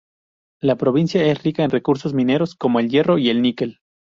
La 0.63 0.77
provincia 0.77 1.23
es 1.23 1.43
rica 1.43 1.63
en 1.63 1.69
recursos 1.69 2.15
mineros 2.15 2.55
como 2.55 2.79
el 2.79 2.89
hierro 2.89 3.19
y 3.19 3.29
el 3.29 3.43
níquel. 3.43 3.77